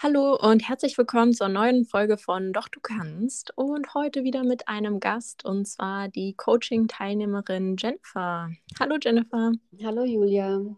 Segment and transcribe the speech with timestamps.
[0.00, 4.66] Hallo und herzlich willkommen zur neuen Folge von Doch du kannst und heute wieder mit
[4.66, 8.50] einem Gast und zwar die Coaching-Teilnehmerin Jennifer.
[8.80, 9.52] Hallo Jennifer.
[9.84, 10.76] Hallo Julia.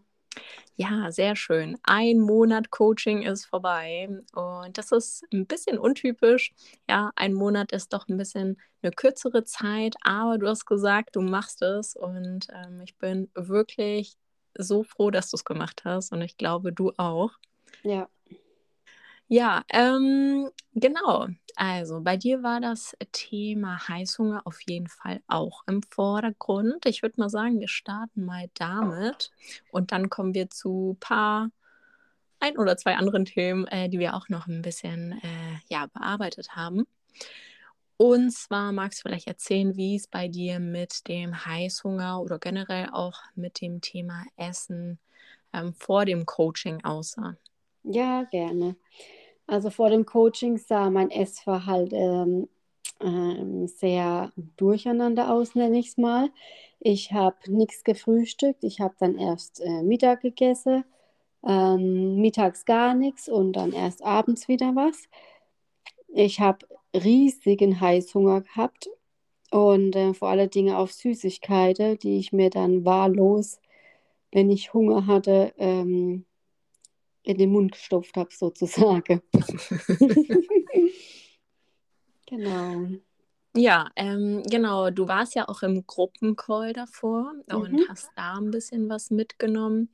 [0.75, 1.77] Ja, sehr schön.
[1.83, 6.53] Ein Monat Coaching ist vorbei und das ist ein bisschen untypisch.
[6.89, 11.21] Ja, ein Monat ist doch ein bisschen eine kürzere Zeit, aber du hast gesagt, du
[11.21, 14.15] machst es und ähm, ich bin wirklich
[14.57, 17.31] so froh, dass du es gemacht hast und ich glaube, du auch.
[17.83, 18.07] Ja.
[19.33, 21.29] Ja, ähm, genau.
[21.55, 26.85] Also bei dir war das Thema Heißhunger auf jeden Fall auch im Vordergrund.
[26.85, 29.31] Ich würde mal sagen, wir starten mal damit
[29.71, 31.49] und dann kommen wir zu paar,
[32.41, 36.57] ein oder zwei anderen Themen, äh, die wir auch noch ein bisschen äh, ja, bearbeitet
[36.57, 36.83] haben.
[37.95, 42.89] Und zwar magst du vielleicht erzählen, wie es bei dir mit dem Heißhunger oder generell
[42.91, 44.99] auch mit dem Thema Essen
[45.53, 47.37] ähm, vor dem Coaching aussah.
[47.83, 48.75] Ja, gerne.
[49.47, 52.49] Also vor dem Coaching sah mein Essverhalten ähm,
[53.01, 56.29] ähm, sehr durcheinander aus, nenne ich es mal.
[56.79, 60.85] Ich habe nichts gefrühstückt, ich habe dann erst äh, Mittag gegessen,
[61.47, 65.07] ähm, mittags gar nichts und dann erst abends wieder was.
[66.13, 68.89] Ich habe riesigen Heißhunger gehabt
[69.51, 73.59] und äh, vor allen Dingen auf Süßigkeiten, die ich mir dann wahllos,
[74.31, 76.25] wenn ich Hunger hatte, ähm,
[77.23, 79.21] in den Mund gestopft habe, sozusagen.
[82.25, 82.87] genau.
[83.55, 84.89] Ja, ähm, genau.
[84.89, 87.55] Du warst ja auch im Gruppencall davor mhm.
[87.55, 89.89] und hast da ein bisschen was mitgenommen.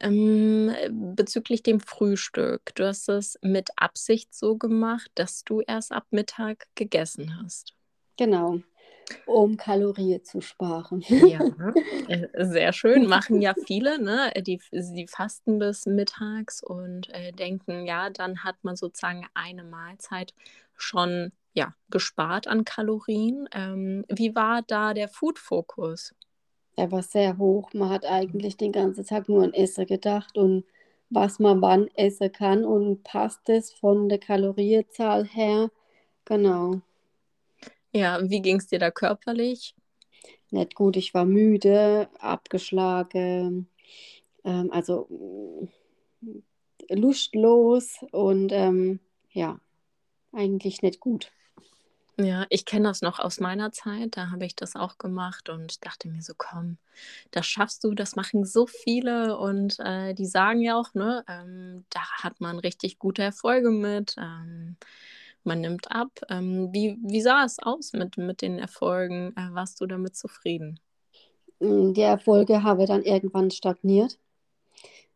[0.00, 0.74] Ähm,
[1.14, 2.74] bezüglich dem Frühstück.
[2.74, 7.74] Du hast es mit Absicht so gemacht, dass du erst ab Mittag gegessen hast.
[8.16, 8.60] Genau
[9.26, 11.02] um Kalorien zu sparen.
[11.08, 11.40] Ja,
[12.08, 13.06] äh, sehr schön.
[13.06, 14.32] Machen ja viele, ne?
[14.42, 20.34] Die, die fasten bis mittags und äh, denken, ja, dann hat man sozusagen eine Mahlzeit
[20.76, 23.48] schon ja, gespart an Kalorien.
[23.52, 26.14] Ähm, wie war da der Food-Fokus?
[26.76, 27.72] Er war sehr hoch.
[27.72, 30.64] Man hat eigentlich den ganzen Tag nur an Essen gedacht und
[31.10, 35.70] was man wann essen kann und passt es von der Kalorienzahl her.
[36.24, 36.80] Genau.
[37.94, 39.74] Ja, wie ging es dir da körperlich?
[40.50, 43.68] Nicht gut, ich war müde, abgeschlagen,
[44.44, 45.68] ähm, also mm,
[46.90, 49.00] lustlos und ähm,
[49.32, 49.60] ja,
[50.32, 51.32] eigentlich nicht gut.
[52.16, 55.84] Ja, ich kenne das noch aus meiner Zeit, da habe ich das auch gemacht und
[55.84, 56.78] dachte mir so, komm,
[57.32, 61.84] das schaffst du, das machen so viele und äh, die sagen ja auch, ne, ähm,
[61.90, 64.14] da hat man richtig gute Erfolge mit.
[64.16, 64.76] Ähm,
[65.44, 66.10] man nimmt ab.
[66.28, 69.34] Ähm, wie, wie sah es aus mit, mit den Erfolgen?
[69.36, 70.80] Äh, warst du damit zufrieden?
[71.60, 74.18] Mm, die Erfolge haben dann irgendwann stagniert.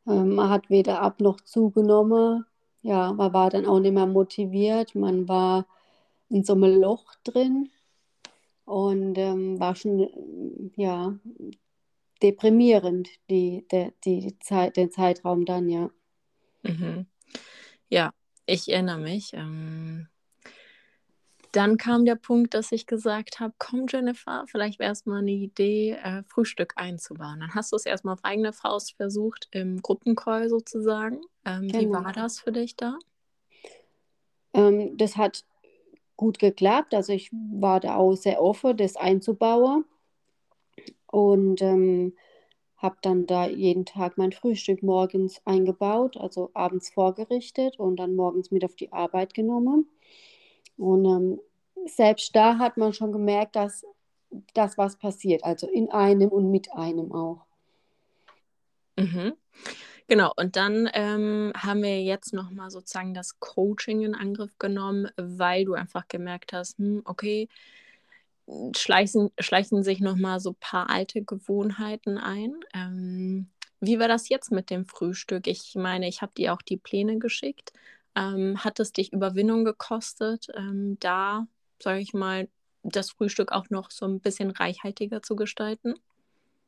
[0.06, 2.44] Ähm, man hat weder ab noch zugenommen.
[2.82, 4.94] Ja, man war dann auch nicht mehr motiviert.
[4.94, 5.66] Man war
[6.28, 7.70] in so einem Loch drin
[8.64, 11.18] und ähm, war schon ja,
[12.22, 15.90] deprimierend, die, der, die Zeit, den Zeitraum dann, ja.
[16.62, 17.06] Mhm.
[17.88, 18.12] Ja,
[18.46, 19.32] ich erinnere mich.
[19.34, 20.08] Ähm,
[21.52, 25.30] dann kam der Punkt, dass ich gesagt habe, komm Jennifer, vielleicht wäre es mal eine
[25.30, 27.40] Idee, äh, Frühstück einzubauen.
[27.40, 31.20] Dann hast du es erstmal auf eigene Faust versucht, im Gruppencall sozusagen.
[31.44, 32.00] Ähm, genau.
[32.00, 32.98] Wie war das für dich da?
[34.52, 35.44] Ähm, das hat
[36.16, 36.94] gut geklappt.
[36.94, 39.84] Also ich war da auch sehr offen, das einzubauen.
[41.06, 42.14] Und ähm,
[42.76, 48.50] habe dann da jeden Tag mein Frühstück morgens eingebaut, also abends vorgerichtet und dann morgens
[48.50, 49.88] mit auf die Arbeit genommen.
[50.78, 51.40] Und ähm,
[51.86, 53.84] selbst da hat man schon gemerkt, dass
[54.54, 57.44] das was passiert, also in einem und mit einem auch.
[58.96, 59.34] Mhm.
[60.06, 65.66] Genau, und dann ähm, haben wir jetzt nochmal sozusagen das Coaching in Angriff genommen, weil
[65.66, 67.48] du einfach gemerkt hast, hm, okay,
[68.74, 72.54] schleichen, schleichen sich nochmal so ein paar alte Gewohnheiten ein.
[72.74, 73.48] Ähm,
[73.80, 75.46] wie war das jetzt mit dem Frühstück?
[75.46, 77.72] Ich meine, ich habe dir auch die Pläne geschickt.
[78.18, 81.46] Ähm, hat es dich Überwindung gekostet, ähm, da,
[81.80, 82.48] sage ich mal,
[82.82, 85.94] das Frühstück auch noch so ein bisschen reichhaltiger zu gestalten?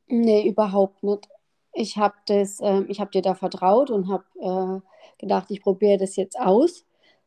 [0.07, 1.27] Nee, überhaupt nicht.
[1.73, 6.39] Ich habe äh, hab dir da vertraut und habe äh, gedacht, ich probiere das jetzt
[6.39, 6.85] aus.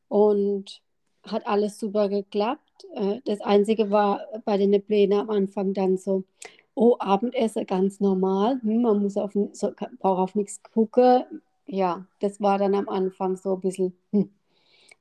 [0.08, 0.82] Und
[1.26, 2.86] hat alles super geklappt.
[2.94, 6.24] Äh, das Einzige war bei den Plänen am Anfang dann so,
[6.74, 11.24] oh, Abendessen ganz normal, hm, man muss auf, so, braucht auf nichts gucken,
[11.66, 14.30] ja, das war dann am Anfang so ein bisschen, hm.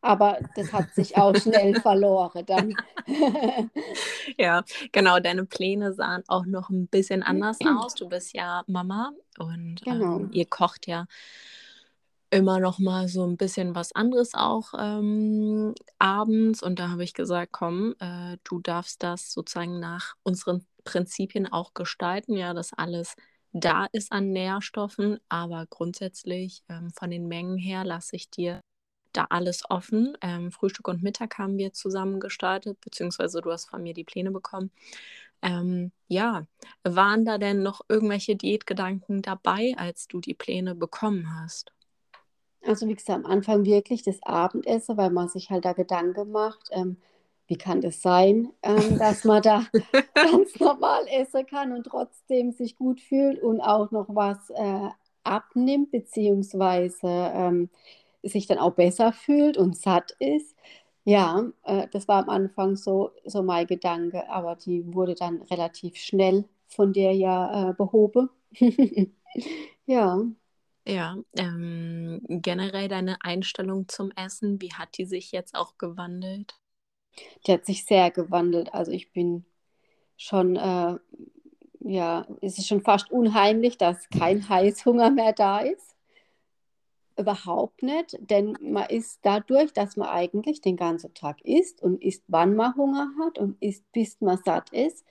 [0.01, 2.75] aber das hat sich auch schnell verloren dann.
[4.37, 7.93] Ja, genau, deine Pläne sahen auch noch ein bisschen anders aus.
[7.95, 10.19] Du bist ja Mama und Genau.
[10.19, 11.05] ähm, ihr kocht ja
[12.31, 16.63] immer noch mal so ein bisschen was anderes auch ähm, abends.
[16.63, 21.73] Und da habe ich gesagt, komm, äh, du darfst das sozusagen nach unseren Prinzipien auch
[21.73, 23.15] gestalten, ja, dass alles
[23.53, 28.61] da ist an Nährstoffen, aber grundsätzlich ähm, von den Mengen her lasse ich dir
[29.13, 30.17] da alles offen.
[30.21, 34.31] Ähm, Frühstück und Mittag haben wir zusammen gestaltet, beziehungsweise du hast von mir die Pläne
[34.31, 34.71] bekommen.
[35.43, 36.47] Ähm, ja,
[36.83, 41.71] waren da denn noch irgendwelche Diätgedanken dabei, als du die Pläne bekommen hast?
[42.65, 46.69] Also wie gesagt, am Anfang wirklich das Abendessen, weil man sich halt da Gedanken macht,
[46.71, 46.97] ähm,
[47.47, 49.65] wie kann das sein, ähm, dass man da
[50.15, 54.89] ganz normal essen kann und trotzdem sich gut fühlt und auch noch was äh,
[55.23, 57.69] abnimmt, beziehungsweise ähm,
[58.23, 60.55] sich dann auch besser fühlt und satt ist.
[61.05, 65.97] Ja, äh, das war am Anfang so, so mein Gedanke, aber die wurde dann relativ
[65.97, 68.29] schnell von der ja äh, behoben.
[69.85, 70.23] Ja.
[70.87, 76.55] Ja, ähm, generell deine Einstellung zum Essen, wie hat die sich jetzt auch gewandelt?
[77.45, 78.73] Die hat sich sehr gewandelt.
[78.73, 79.45] Also ich bin
[80.17, 80.97] schon, äh,
[81.81, 85.95] ja, es ist schon fast unheimlich, dass kein Heißhunger mehr da ist.
[87.15, 92.23] Überhaupt nicht, denn man isst dadurch, dass man eigentlich den ganzen Tag isst und isst,
[92.27, 95.05] wann man Hunger hat und isst, bis man satt ist,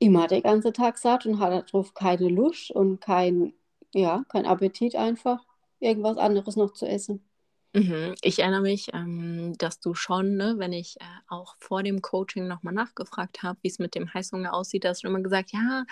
[0.00, 3.52] immer den ganzen Tag satt und hat darauf keine Lust und kein,
[3.94, 5.44] ja, kein Appetit einfach,
[5.78, 7.22] irgendwas anderes noch zu essen.
[7.72, 8.14] Mhm.
[8.22, 12.48] Ich erinnere mich, ähm, dass du schon, ne, wenn ich äh, auch vor dem Coaching
[12.48, 15.84] nochmal nachgefragt habe, wie es mit dem Heißhunger aussieht, hast du immer gesagt, ja,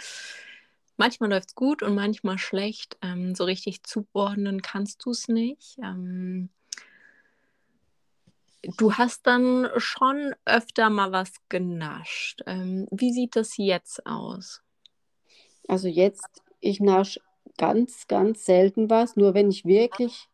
[0.96, 2.98] manchmal läuft es gut und manchmal schlecht.
[3.00, 5.78] Ähm, so richtig zuordnen kannst du es nicht.
[5.78, 6.48] Ähm,
[8.76, 12.42] du hast dann schon öfter mal was genascht.
[12.46, 14.62] Ähm, wie sieht das jetzt aus?
[15.68, 17.20] Also jetzt, ich nasche
[17.56, 20.28] ganz, ganz selten was, nur wenn ich wirklich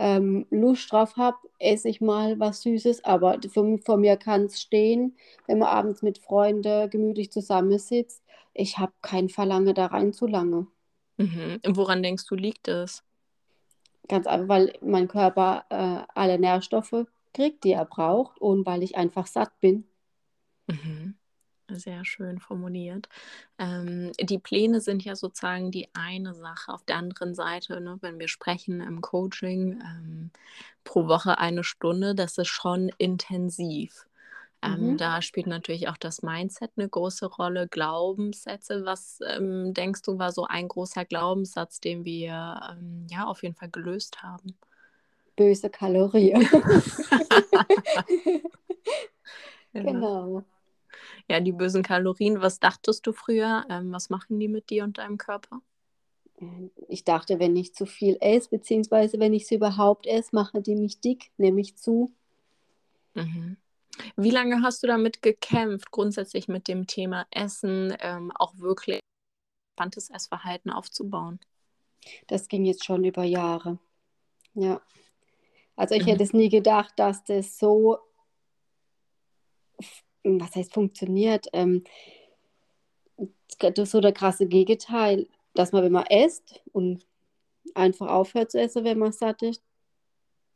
[0.00, 4.58] ähm, Lust drauf habe, esse ich mal was Süßes, aber von, von mir kann es
[4.58, 5.14] stehen,
[5.46, 8.22] wenn man abends mit Freunden gemütlich zusammensitzt.
[8.54, 10.66] Ich habe kein Verlangen da rein zu lange.
[11.18, 11.60] Mhm.
[11.68, 13.04] Woran denkst du, liegt es?
[14.08, 18.96] Ganz einfach, weil mein Körper äh, alle Nährstoffe kriegt, die er braucht und weil ich
[18.96, 19.84] einfach satt bin.
[20.66, 20.99] Mhm.
[21.72, 23.08] Sehr schön formuliert.
[23.58, 26.72] Ähm, die Pläne sind ja sozusagen die eine Sache.
[26.72, 30.30] Auf der anderen Seite, ne, wenn wir sprechen im Coaching ähm,
[30.84, 34.06] pro Woche eine Stunde, das ist schon intensiv.
[34.62, 34.96] Ähm, Mhm.
[34.98, 38.84] da spielt natürlich auch das Mindset eine große Rolle, Glaubenssätze.
[38.84, 43.54] Was ähm, denkst du, war so ein großer Glaubenssatz, den wir ähm, ja auf jeden
[43.54, 44.54] Fall gelöst haben?
[45.36, 46.48] Böse Kalorien.
[49.72, 49.82] Ja.
[49.82, 50.44] Genau.
[51.28, 52.40] Ja, die bösen Kalorien.
[52.40, 53.64] Was dachtest du früher?
[53.68, 55.60] Ähm, was machen die mit dir und deinem Körper?
[56.88, 60.74] Ich dachte, wenn ich zu viel esse, beziehungsweise wenn ich sie überhaupt esse, machen die
[60.74, 62.12] mich dick, nämlich zu.
[63.14, 63.58] Mhm.
[64.16, 69.00] Wie lange hast du damit gekämpft, grundsätzlich mit dem Thema Essen, ähm, auch wirklich
[69.72, 71.40] entspanntes Essverhalten aufzubauen?
[72.28, 73.78] Das ging jetzt schon über Jahre.
[74.54, 74.80] Ja.
[75.76, 76.10] Also ich Mhm.
[76.10, 77.98] hätte es nie gedacht, dass das so,
[80.24, 81.84] was heißt funktioniert, ähm,
[83.58, 87.06] das ist so der krasse Gegenteil, dass man, wenn man isst und
[87.74, 89.62] einfach aufhört zu essen, wenn man satt ist,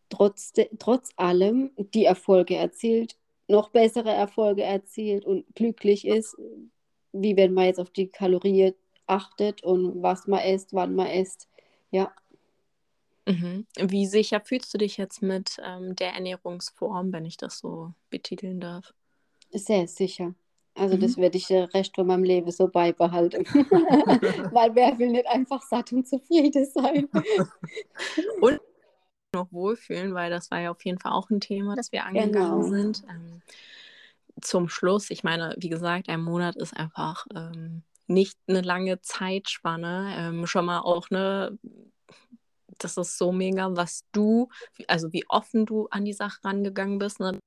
[0.09, 6.37] trotz, trotz allem die Erfolge erzielt, noch bessere Erfolge erzielt und glücklich ist,
[7.12, 8.75] wie wenn man jetzt auf die Kalorien
[9.07, 11.49] achtet und was man isst, wann man isst.
[11.91, 12.12] Ja.
[13.27, 13.67] Mhm.
[13.77, 18.61] Wie sicher fühlst du dich jetzt mit ähm, der Ernährungsform, wenn ich das so betiteln
[18.61, 18.95] darf?
[19.55, 20.35] Sehr sicher.
[20.75, 21.01] Also Mhm.
[21.01, 23.45] das werde ich den Rest von meinem Leben so beibehalten.
[24.53, 27.09] Weil wer will nicht einfach satt und zufrieden sein?
[28.41, 28.61] Und
[29.35, 32.33] noch wohlfühlen, weil das war ja auf jeden Fall auch ein Thema, das wir angegangen
[32.33, 32.63] Genau.
[32.63, 33.03] sind.
[33.09, 33.43] Ähm,
[34.41, 40.15] zum Schluss, ich meine, wie gesagt, ein Monat ist einfach ähm, nicht eine lange Zeitspanne.
[40.17, 41.59] Ähm, schon mal auch eine,
[42.79, 44.49] das ist so mega, was du,
[44.87, 47.39] also wie offen du an die Sache rangegangen bist, ne?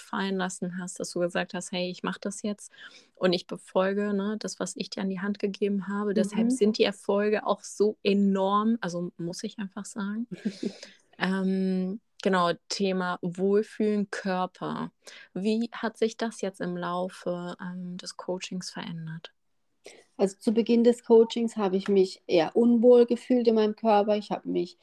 [0.00, 2.72] Fallen lassen hast, dass du gesagt hast, hey, ich mache das jetzt
[3.16, 6.14] und ich befolge ne, das, was ich dir an die Hand gegeben habe.
[6.14, 6.50] Deshalb Mhm.
[6.50, 10.26] sind die Erfolge auch so enorm, also muss ich einfach sagen.
[11.18, 14.92] ähm, genau, Thema Wohlfühlen, Körper.
[15.34, 19.32] Wie hat sich das jetzt im Laufe ähm, des Coachings verändert?
[20.16, 24.16] Also zu Beginn des Coachings habe ich mich eher unwohl gefühlt in meinem Körper.
[24.16, 24.78] Ich habe mich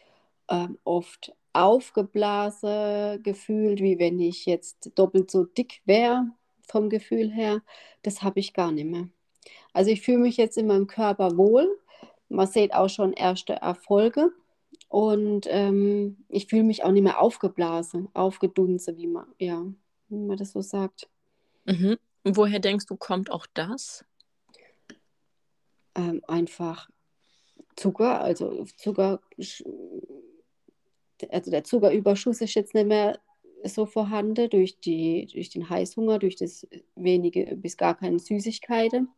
[0.49, 6.27] ähm, oft aufgeblasen gefühlt, wie wenn ich jetzt doppelt so dick wäre.
[6.67, 7.61] vom Gefühl her,
[8.01, 9.07] das habe ich gar nicht mehr.
[9.71, 11.67] Also ich fühle mich jetzt in meinem Körper wohl.
[12.27, 14.31] Man sieht auch schon erste Erfolge.
[14.89, 19.65] Und ähm, ich fühle mich auch nicht mehr aufgeblasen, aufgedunsen, wie man, ja,
[20.09, 21.09] wie man das so sagt.
[21.65, 21.97] Mhm.
[22.23, 24.05] Und woher denkst du, kommt auch das?
[25.95, 26.89] Ähm, einfach
[27.75, 29.19] Zucker, also Zucker,
[31.29, 33.19] also der Zuckerüberschuss ist jetzt nicht mehr
[33.63, 39.09] so vorhanden durch, die, durch den Heißhunger, durch das wenige bis gar keine Süßigkeiten.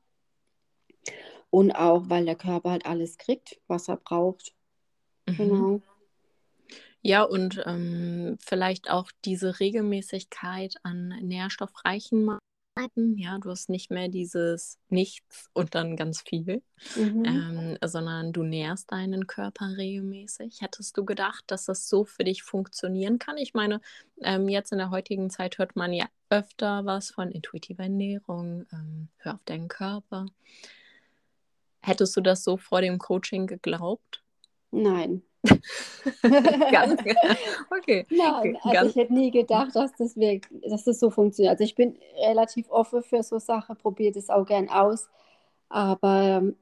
[1.49, 4.53] Und auch, weil der Körper halt alles kriegt, was er braucht.
[5.25, 5.37] Mhm.
[5.37, 5.81] Genau.
[7.01, 12.37] Ja, und ähm, vielleicht auch diese Regelmäßigkeit an nährstoffreichen.
[13.17, 16.61] Ja, du hast nicht mehr dieses Nichts und dann ganz viel,
[16.95, 17.25] mhm.
[17.25, 20.61] ähm, sondern du nährst deinen Körper regelmäßig.
[20.61, 23.37] Hättest du gedacht, dass das so für dich funktionieren kann?
[23.37, 23.81] Ich meine,
[24.21, 29.09] ähm, jetzt in der heutigen Zeit hört man ja öfter was von intuitiver Ernährung, ähm,
[29.17, 30.25] hör auf deinen Körper.
[31.81, 34.23] Hättest du das so vor dem Coaching geglaubt?
[34.71, 35.23] Nein.
[36.71, 37.01] ganz,
[37.77, 38.05] okay.
[38.09, 38.89] Nein, also ganz.
[38.89, 41.51] ich hätte nie gedacht, dass das, wirklich, dass das so funktioniert.
[41.51, 45.09] Also ich bin relativ offen für so Sachen, probiere das auch gern aus,
[45.69, 46.55] aber ähm,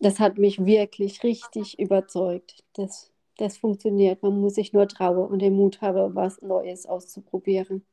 [0.00, 2.64] das hat mich wirklich richtig überzeugt.
[2.74, 4.22] Das, das funktioniert.
[4.22, 7.84] Man muss sich nur trauen und den Mut haben, was Neues auszuprobieren.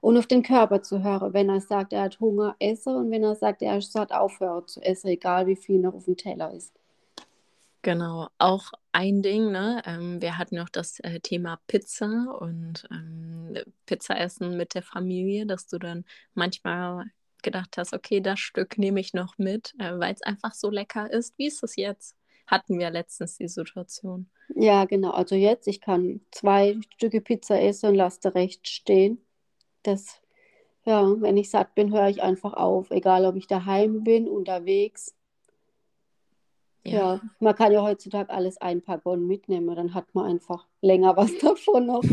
[0.00, 3.24] Und auf den Körper zu hören, wenn er sagt, er hat Hunger, esse und wenn
[3.24, 6.77] er sagt, er hat aufhören zu essen, egal wie viel noch auf dem Teller ist.
[7.82, 9.82] Genau, auch ein Ding, ne?
[9.86, 13.56] Ähm, wir hatten noch das äh, Thema Pizza und ähm,
[13.86, 16.04] Pizza essen mit der Familie, dass du dann
[16.34, 17.04] manchmal
[17.42, 21.10] gedacht hast, okay, das Stück nehme ich noch mit, äh, weil es einfach so lecker
[21.12, 21.38] ist.
[21.38, 22.16] Wie ist es jetzt?
[22.48, 24.28] Hatten wir letztens die Situation.
[24.54, 25.10] Ja, genau.
[25.12, 29.24] Also jetzt, ich kann zwei Stücke Pizza essen und lasse recht stehen.
[29.84, 30.20] Das,
[30.84, 32.90] ja, wenn ich satt bin, höre ich einfach auf.
[32.92, 35.14] Egal, ob ich daheim bin, unterwegs
[36.84, 37.14] ja.
[37.14, 37.20] ja.
[37.40, 41.86] man kann ja heutzutage alles einpacken und mitnehmen, dann hat man einfach länger was davon
[41.86, 42.04] noch.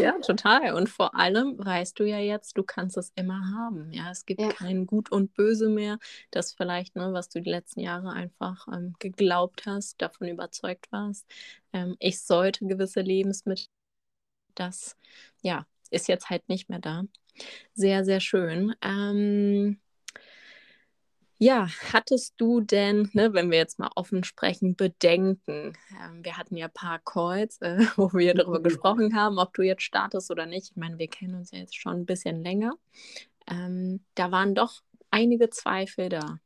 [0.00, 0.74] ja, total.
[0.74, 3.92] Und vor allem weißt du ja jetzt, du kannst es immer haben.
[3.92, 4.48] Ja, es gibt ja.
[4.48, 5.98] kein Gut und Böse mehr.
[6.30, 11.26] Das vielleicht, ne, was du die letzten Jahre einfach ähm, geglaubt hast, davon überzeugt warst.
[11.72, 13.66] Ähm, ich sollte gewisse Lebensmittel,
[14.54, 14.96] das
[15.42, 17.04] ja, ist jetzt halt nicht mehr da.
[17.74, 18.74] Sehr, sehr schön.
[18.82, 19.80] Ähm,
[21.42, 25.72] ja, hattest du denn, ne, wenn wir jetzt mal offen sprechen, Bedenken?
[25.90, 28.64] Ähm, wir hatten ja ein paar Calls, äh, wo wir darüber mhm.
[28.64, 30.72] gesprochen haben, ob du jetzt startest oder nicht.
[30.72, 32.74] Ich meine, wir kennen uns ja jetzt schon ein bisschen länger.
[33.50, 36.38] Ähm, da waren doch einige Zweifel da.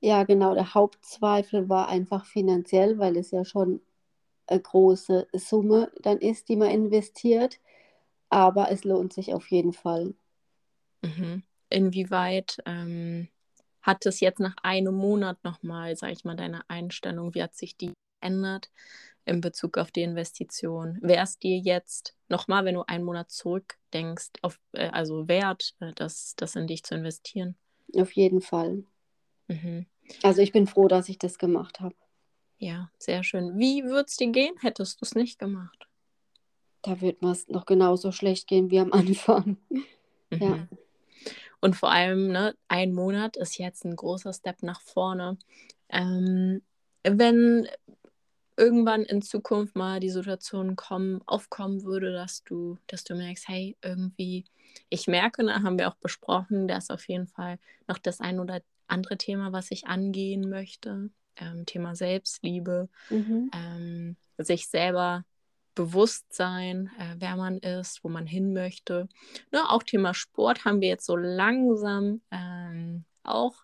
[0.00, 0.52] Ja, genau.
[0.52, 3.80] Der Hauptzweifel war einfach finanziell, weil es ja schon
[4.48, 7.58] eine große Summe dann ist, die man investiert.
[8.28, 10.14] Aber es lohnt sich auf jeden Fall.
[11.00, 11.42] Mhm.
[11.70, 13.28] Inwieweit ähm,
[13.86, 17.76] hat es jetzt nach einem Monat nochmal, sage ich mal, deine Einstellung, wie hat sich
[17.76, 18.70] die geändert
[19.24, 20.98] in Bezug auf die Investition?
[21.02, 25.92] Wäre es dir jetzt nochmal, wenn du einen Monat zurückdenkst, auf, äh, also wert, äh,
[25.94, 27.56] das, das in dich zu investieren?
[27.96, 28.84] Auf jeden Fall.
[29.46, 29.86] Mhm.
[30.24, 31.94] Also ich bin froh, dass ich das gemacht habe.
[32.58, 33.56] Ja, sehr schön.
[33.56, 35.86] Wie würde es dir gehen, hättest du es nicht gemacht?
[36.82, 39.58] Da wird es noch genauso schlecht gehen wie am Anfang.
[40.28, 40.42] Mhm.
[40.42, 40.68] Ja.
[41.60, 45.38] Und vor allem, ne, ein Monat ist jetzt ein großer Step nach vorne.
[45.88, 46.62] Ähm,
[47.02, 47.68] wenn
[48.56, 53.76] irgendwann in Zukunft mal die Situation kommen, aufkommen würde, dass du, dass du merkst, hey,
[53.82, 54.44] irgendwie,
[54.88, 58.20] ich merke, da ne, haben wir auch besprochen, da ist auf jeden Fall noch das
[58.20, 61.10] ein oder andere Thema, was ich angehen möchte.
[61.38, 63.50] Ähm, Thema Selbstliebe, mhm.
[63.54, 65.24] ähm, sich selber
[65.76, 69.08] Bewusstsein, äh, wer man ist, wo man hin möchte.
[69.52, 73.54] Ne, auch Thema Sport haben wir jetzt so langsam ähm, auch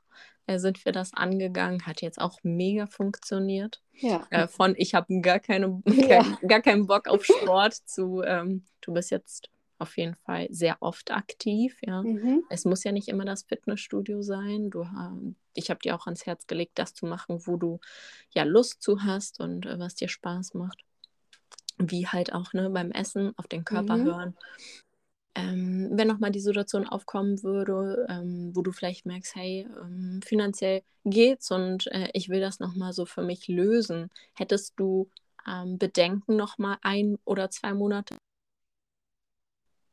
[0.47, 3.83] äh, sind wir das angegangen, hat jetzt auch mega funktioniert.
[3.95, 4.25] Ja.
[4.31, 6.23] Äh, von ich habe gar, keine, ja.
[6.23, 10.77] kein, gar keinen Bock auf Sport zu ähm, du bist jetzt auf jeden Fall sehr
[10.81, 11.77] oft aktiv.
[11.83, 12.03] Ja.
[12.03, 12.45] Mhm.
[12.51, 14.71] Es muss ja nicht immer das Fitnessstudio sein.
[14.71, 17.81] Du, äh, ich habe dir auch ans Herz gelegt, das zu machen, wo du
[18.31, 20.85] ja Lust zu hast und äh, was dir Spaß macht
[21.79, 24.05] wie halt auch ne, beim Essen auf den Körper mhm.
[24.05, 24.37] hören.
[25.35, 30.83] Ähm, wenn nochmal die Situation aufkommen würde, ähm, wo du vielleicht merkst, hey, ähm, finanziell
[31.05, 35.09] geht's und äh, ich will das nochmal so für mich lösen, hättest du
[35.49, 38.17] ähm, Bedenken nochmal ein oder zwei Monate?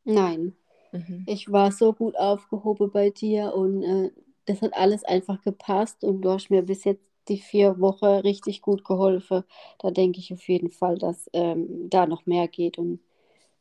[0.03, 0.55] Nein.
[0.91, 1.23] Mhm.
[1.25, 4.11] Ich war so gut aufgehoben bei dir und äh,
[4.45, 8.61] das hat alles einfach gepasst und du hast mir bis jetzt die vier Wochen richtig
[8.61, 9.43] gut geholfen.
[9.79, 12.99] Da denke ich auf jeden Fall, dass ähm, da noch mehr geht und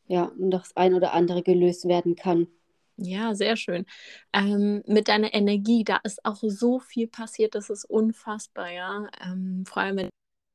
[0.08, 2.48] ja, das ein oder andere gelöst werden kann.
[2.96, 3.86] Ja, sehr schön.
[4.32, 9.06] Ähm, mit deiner Energie, da ist auch so viel passiert, das ist unfassbar, ja.
[9.24, 10.10] Ähm, vor allem mit,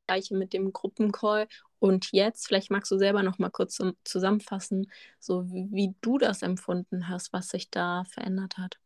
[0.07, 1.47] gleiche mit dem Gruppencall.
[1.79, 6.17] Und jetzt, vielleicht magst du selber noch mal kurz zum, zusammenfassen, so wie, wie du
[6.17, 8.77] das empfunden hast, was sich da verändert hat.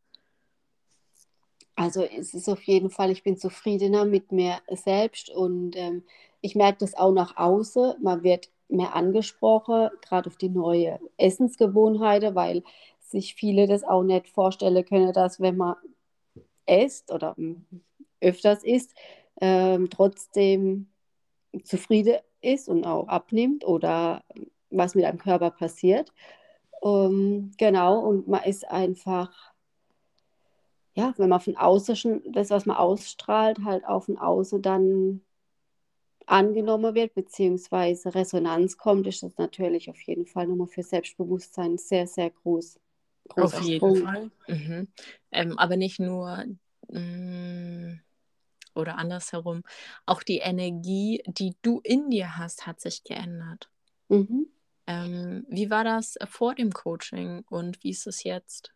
[1.78, 6.02] Also es ist auf jeden Fall, ich bin zufriedener mit mir selbst und ähm,
[6.40, 7.94] ich merke das auch nach außen.
[8.02, 12.64] Man wird mehr angesprochen, gerade auf die neue Essensgewohnheiten, weil
[13.00, 15.76] sich viele das auch nicht vorstellen können, dass wenn man
[16.66, 17.36] isst oder
[18.20, 18.94] öfters isst,
[19.40, 20.88] ähm, trotzdem
[21.64, 24.24] zufrieden ist und auch abnimmt oder
[24.70, 26.12] was mit einem Körper passiert.
[26.80, 29.30] Um, genau, und man ist einfach,
[30.94, 35.20] ja, wenn man von außen schon das, was man ausstrahlt, halt auch von außen dann
[36.26, 42.06] angenommen wird, beziehungsweise Resonanz kommt, ist das natürlich auf jeden Fall nochmal für Selbstbewusstsein sehr,
[42.06, 42.78] sehr groß.
[43.36, 43.96] Auf jeden Sprung.
[43.96, 44.30] Fall.
[44.46, 44.88] Mhm.
[45.32, 46.44] Ähm, aber nicht nur
[46.88, 48.00] mh, mm,
[48.74, 49.62] oder andersherum,
[50.06, 53.68] auch die Energie, die du in dir hast, hat sich geändert.
[54.08, 54.46] Mhm.
[54.86, 58.72] Ähm, wie war das vor dem Coaching und wie ist es jetzt?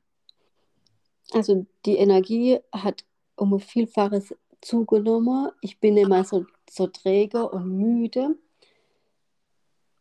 [1.32, 3.04] Also die Energie hat
[3.36, 5.50] um ein Vielfaches zugenommen.
[5.60, 8.36] Ich bin immer so, so träge und müde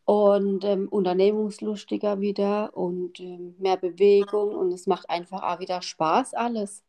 [0.04, 6.34] und ähm, unternehmungslustiger wieder und ähm, mehr Bewegung und es macht einfach auch wieder Spaß
[6.34, 6.82] alles.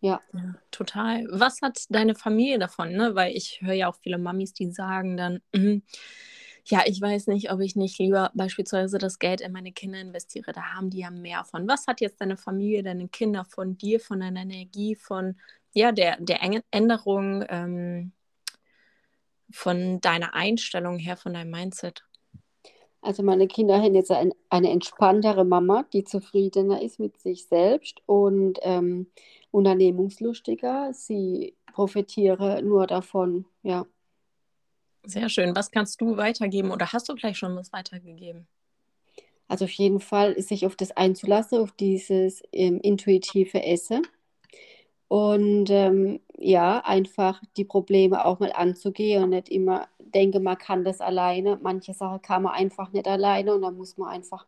[0.00, 0.20] Ja.
[0.32, 0.54] ja.
[0.70, 1.26] total.
[1.30, 2.92] Was hat deine Familie davon?
[2.92, 3.14] Ne?
[3.14, 5.82] Weil ich höre ja auch viele Mamis, die sagen dann, mm,
[6.66, 10.52] ja, ich weiß nicht, ob ich nicht lieber beispielsweise das Geld in meine Kinder investiere.
[10.52, 11.68] Da haben die ja mehr von.
[11.68, 15.36] Was hat jetzt deine Familie, deine Kinder von dir, von deiner Energie, von
[15.72, 16.40] ja, der, der
[16.70, 18.12] Änderung, ähm,
[19.52, 22.04] von deiner Einstellung her, von deinem Mindset?
[23.02, 28.02] Also meine Kinder haben jetzt ein, eine entspanntere Mama, die zufriedener ist mit sich selbst
[28.06, 29.10] und ähm,
[29.50, 30.92] unternehmungslustiger.
[30.92, 33.86] Sie profitiere nur davon, ja.
[35.04, 35.54] Sehr schön.
[35.54, 38.48] Was kannst du weitergeben oder hast du gleich schon was weitergegeben?
[39.48, 44.06] Also auf jeden Fall sich auf das einzulassen, auf dieses ähm, intuitive Essen.
[45.08, 50.84] Und ähm, ja, einfach die Probleme auch mal anzugehen und nicht immer denke, man kann
[50.84, 51.58] das alleine.
[51.62, 54.46] Manche Sachen kann man einfach nicht alleine und da muss man einfach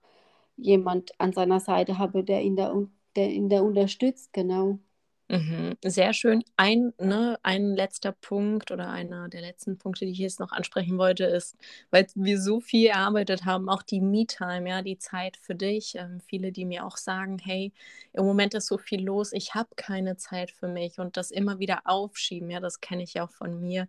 [0.56, 2.74] jemand an seiner Seite haben, der ihn da,
[3.16, 4.78] der ihn da unterstützt, genau.
[5.34, 6.44] Mhm, sehr schön.
[6.58, 10.98] Ein, ne, ein letzter Punkt oder einer der letzten Punkte, die ich jetzt noch ansprechen
[10.98, 11.56] wollte, ist,
[11.90, 15.94] weil wir so viel erarbeitet haben, auch die Me-Time, ja, die Zeit für dich.
[15.96, 17.72] Ähm, viele, die mir auch sagen, hey,
[18.12, 21.58] im Moment ist so viel los, ich habe keine Zeit für mich und das immer
[21.58, 23.88] wieder aufschieben, ja, das kenne ich ja auch von mir,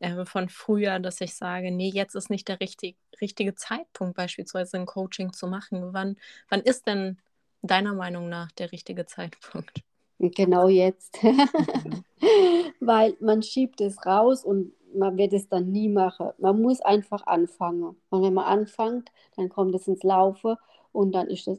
[0.00, 4.76] äh, von früher, dass ich sage, nee, jetzt ist nicht der richtig, richtige Zeitpunkt, beispielsweise
[4.76, 5.94] ein Coaching zu machen.
[5.94, 6.16] Wann,
[6.50, 7.18] wann ist denn
[7.62, 9.82] deiner Meinung nach der richtige Zeitpunkt?
[10.30, 11.22] Genau jetzt.
[11.22, 12.04] Mhm.
[12.80, 16.30] Weil man schiebt es raus und man wird es dann nie machen.
[16.38, 17.96] Man muss einfach anfangen.
[18.10, 20.58] Und wenn man anfängt, dann kommt es ins Laufe
[20.92, 21.58] und dann ist es,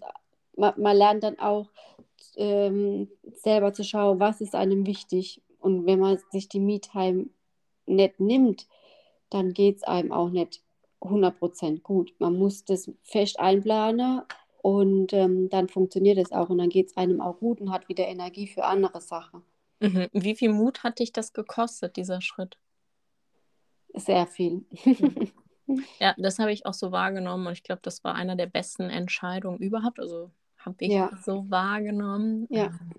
[0.55, 1.67] man, man lernt dann auch
[2.37, 5.41] ähm, selber zu schauen, was ist einem wichtig.
[5.59, 7.27] Und wenn man sich die Me-Time
[7.85, 8.67] nicht nimmt,
[9.29, 10.61] dann geht es einem auch nicht
[11.01, 12.13] 100% gut.
[12.19, 14.21] Man muss das fest einplanen
[14.63, 17.89] und ähm, dann funktioniert es auch und dann geht es einem auch gut und hat
[17.89, 19.43] wieder Energie für andere Sachen.
[19.81, 20.07] Mhm.
[20.13, 22.57] Wie viel Mut hat dich das gekostet, dieser Schritt?
[23.93, 24.63] Sehr viel.
[25.99, 28.83] ja, das habe ich auch so wahrgenommen und ich glaube, das war einer der besten
[28.83, 29.99] Entscheidungen überhaupt.
[29.99, 31.11] Also habe ich ja.
[31.25, 32.47] so wahrgenommen.
[32.49, 32.67] Ja.
[32.67, 32.91] Ähm,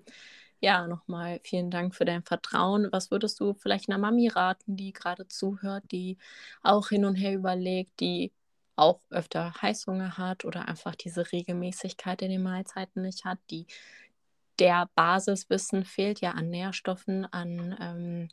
[0.60, 2.88] ja, nochmal vielen Dank für dein Vertrauen.
[2.92, 6.18] Was würdest du vielleicht einer Mami raten, die gerade zuhört, die
[6.62, 8.32] auch hin und her überlegt, die
[8.76, 13.66] auch öfter Heißhunger hat oder einfach diese Regelmäßigkeit in den Mahlzeiten nicht hat, die
[14.58, 18.28] der Basiswissen fehlt ja an Nährstoffen, an ähm,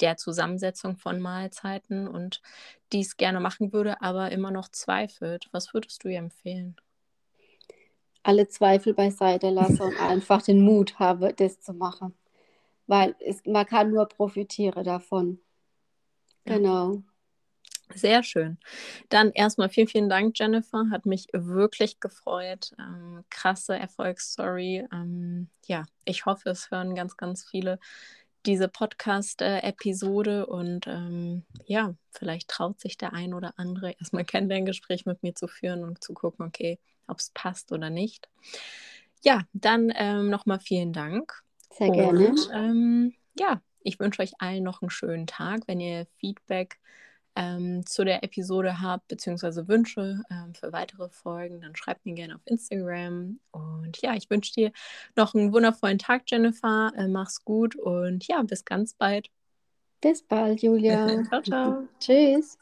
[0.00, 2.42] der Zusammensetzung von Mahlzeiten und
[2.92, 5.48] dies gerne machen würde, aber immer noch zweifelt.
[5.52, 6.76] Was würdest du ihr empfehlen?
[8.22, 12.14] Alle Zweifel beiseite lassen und einfach den Mut haben, das zu machen.
[12.86, 15.38] Weil es, man kann nur profitieren davon.
[16.44, 16.56] Ja.
[16.56, 17.02] Genau.
[17.94, 18.58] Sehr schön.
[19.08, 20.90] Dann erstmal vielen, vielen Dank, Jennifer.
[20.90, 22.72] Hat mich wirklich gefreut.
[22.78, 24.86] Ähm, krasse Erfolgsstory.
[24.92, 27.78] Ähm, ja, ich hoffe, es hören ganz, ganz viele
[28.46, 35.22] diese Podcast-Episode und ähm, ja, vielleicht traut sich der ein oder andere erstmal Kennenlerngespräch mit
[35.22, 38.28] mir zu führen und zu gucken, okay, ob es passt oder nicht.
[39.22, 41.42] Ja, dann ähm, nochmal vielen Dank.
[41.70, 42.28] Sehr gerne.
[42.28, 45.62] Und, ähm, ja, ich wünsche euch allen noch einen schönen Tag.
[45.66, 46.78] Wenn ihr Feedback
[47.36, 52.34] ähm, zu der Episode habt, beziehungsweise Wünsche ähm, für weitere Folgen, dann schreibt mir gerne
[52.34, 53.38] auf Instagram.
[53.52, 54.72] Und ja, ich wünsche dir
[55.14, 56.92] noch einen wundervollen Tag, Jennifer.
[56.96, 59.28] Äh, mach's gut und ja, bis ganz bald.
[60.00, 61.22] Bis bald, Julia.
[61.28, 61.88] ciao, ciao.
[62.00, 62.58] Tschüss.